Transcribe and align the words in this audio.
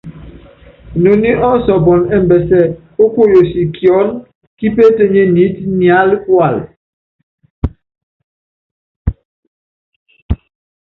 Inoní 0.97 1.29
ɔsɔɔpɔn 1.49 1.99
ɛmbɛsɛ 2.15 2.59
o 3.01 3.05
kuoyosi 3.13 3.61
kiɔ́n 3.75 4.07
kipeetenyé 4.57 5.23
niít 5.35 5.55
niálɛ́kualɛ. 5.77 6.61